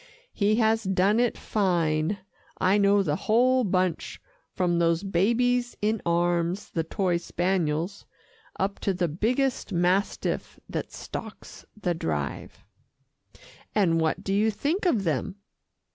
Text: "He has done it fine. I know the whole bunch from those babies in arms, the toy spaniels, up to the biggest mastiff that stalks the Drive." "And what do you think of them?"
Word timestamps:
"He 0.33 0.55
has 0.55 0.83
done 0.83 1.19
it 1.19 1.37
fine. 1.37 2.17
I 2.59 2.79
know 2.79 3.03
the 3.03 3.15
whole 3.15 3.63
bunch 3.63 4.19
from 4.51 4.79
those 4.79 5.03
babies 5.03 5.77
in 5.79 6.01
arms, 6.07 6.71
the 6.71 6.83
toy 6.83 7.17
spaniels, 7.17 8.07
up 8.59 8.79
to 8.79 8.95
the 8.95 9.07
biggest 9.07 9.71
mastiff 9.71 10.59
that 10.67 10.91
stalks 10.91 11.65
the 11.79 11.93
Drive." 11.93 12.65
"And 13.75 14.01
what 14.01 14.23
do 14.23 14.33
you 14.33 14.49
think 14.49 14.87
of 14.87 15.03
them?" 15.03 15.35